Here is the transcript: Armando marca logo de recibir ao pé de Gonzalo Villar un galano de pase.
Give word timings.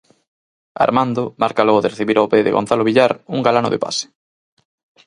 Armando 0.85 1.23
marca 1.43 1.65
logo 1.67 1.83
de 1.83 1.91
recibir 1.93 2.17
ao 2.17 2.29
pé 2.31 2.39
de 2.43 2.55
Gonzalo 2.57 2.87
Villar 2.89 3.13
un 3.35 3.39
galano 3.47 3.69
de 3.71 3.81
pase. 3.83 4.05